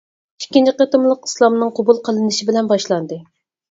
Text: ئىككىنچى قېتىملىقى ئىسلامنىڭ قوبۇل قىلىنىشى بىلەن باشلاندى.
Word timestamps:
ئىككىنچى 0.43 0.73
قېتىملىقى 0.79 1.31
ئىسلامنىڭ 1.31 1.77
قوبۇل 1.79 2.03
قىلىنىشى 2.11 2.53
بىلەن 2.53 2.77
باشلاندى. 2.77 3.25